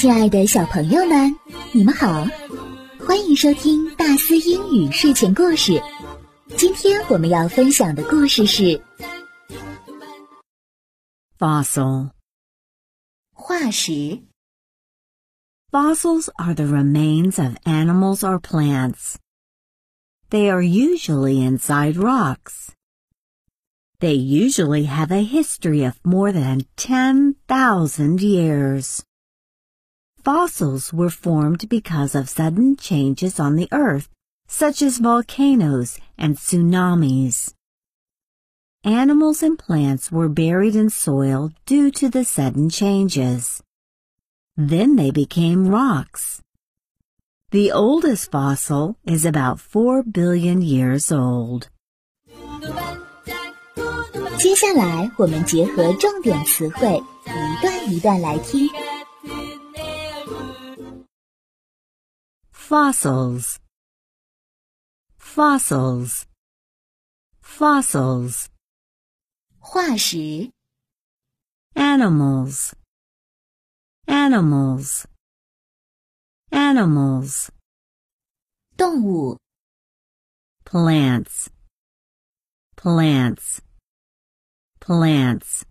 [0.00, 1.34] 亲爱的小朋友们，
[1.72, 2.26] 你们好，
[3.06, 5.80] 欢迎收听大思英语睡前故事。
[6.56, 8.80] 今天我们要分享的故事是
[11.38, 12.10] Fossil.
[13.32, 14.22] 化石。
[15.70, 19.16] Fossils are the remains of animals or plants.
[20.30, 22.70] They are usually inside rocks.
[23.98, 29.00] They usually have a history of more than 10,000 years.
[30.22, 34.08] Fossils were formed because of sudden changes on the earth,
[34.48, 37.54] such as volcanoes and tsunamis.
[38.84, 43.62] Animals and plants were buried in soil due to the sudden changes.
[44.56, 46.40] Then they became rocks.
[47.50, 51.68] The oldest fossil is about 4 billion years old.
[54.38, 58.68] 接下来我们结合重点词汇，一段一段来听。
[62.70, 63.60] Fossils.
[65.18, 66.26] Fossils.
[67.40, 68.50] Fossils.
[69.60, 70.50] 化石、
[71.74, 72.74] Animals.
[74.06, 75.06] Animals.
[76.50, 77.50] Animals.
[78.76, 79.38] 动物、
[80.64, 81.50] Plants.
[82.76, 83.60] Plants.
[84.80, 85.64] Plants.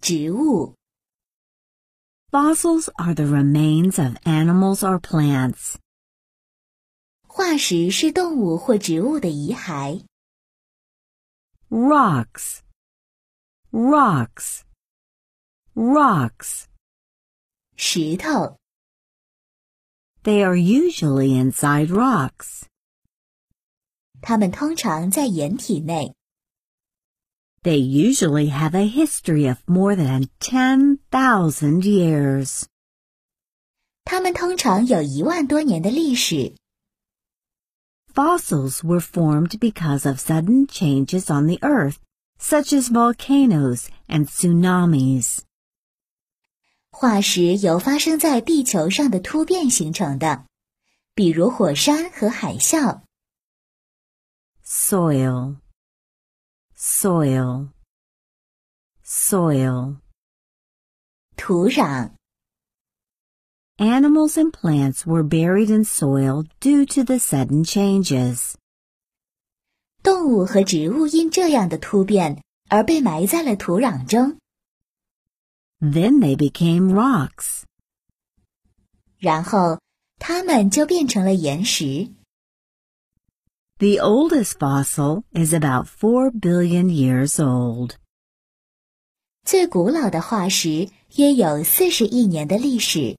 [0.00, 0.74] 植物、
[2.32, 5.78] Fossils are the remains of animals or plants.
[7.34, 10.04] 化石是动物或植物的遗骸。
[11.68, 12.60] Rocks.
[13.70, 14.62] Rocks.
[15.74, 16.64] Rocks.
[17.76, 18.58] 石头、
[20.22, 22.64] They are usually inside rocks.
[24.20, 26.14] 它们通常在岩体内。
[27.62, 32.64] They usually have a history of more than 10,000 years.
[34.04, 36.54] 它们通常有一万多年的历史。
[38.14, 41.98] Fossils were formed because of sudden changes on the earth,
[42.38, 45.40] such as volcanoes and tsunamis.
[46.90, 50.44] 化石由发生在地球上的突变形成的，
[51.14, 53.02] 比如火山和海啸。
[54.64, 55.56] Soil.
[56.76, 57.68] Soil.
[59.04, 59.96] Soil.
[61.36, 62.12] 土壤、
[63.78, 68.54] Animals and plants were buried in soil due to the sudden changes.
[70.02, 74.36] 动物和植物因这样的突变而被埋在了土壤中，
[75.80, 77.62] Then they became rocks.
[79.18, 79.78] 然后
[80.18, 82.10] 它们就变成了岩石。
[83.78, 87.94] The oldest fossil is about 4 billion years old.
[89.42, 93.16] 最古老的化石约有四十亿年的历史。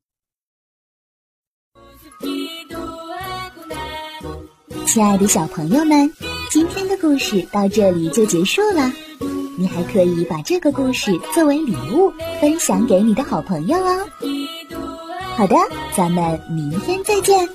[4.96, 6.10] 亲爱的小朋友们，
[6.48, 8.90] 今天的故事到这里就结束了。
[9.58, 14.06] 你还可以把这个故事作为礼物分享给你的好朋友哦。
[15.36, 15.56] 好的，
[15.94, 17.46] 咱们明天再见。